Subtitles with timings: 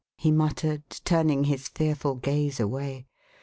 [0.17, 3.05] "he muttered, turning his fearful gaze away.